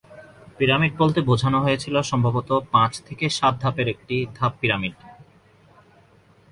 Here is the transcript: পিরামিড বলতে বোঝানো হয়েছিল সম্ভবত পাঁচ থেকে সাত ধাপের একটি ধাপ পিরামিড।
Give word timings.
পিরামিড 0.57 0.93
বলতে 0.97 1.19
বোঝানো 1.21 1.57
হয়েছিল 1.61 1.95
সম্ভবত 2.01 2.49
পাঁচ 2.71 2.93
থেকে 3.07 3.25
সাত 3.29 3.53
ধাপের 3.61 3.87
একটি 3.87 4.15
ধাপ 4.35 4.53
পিরামিড। 4.61 4.95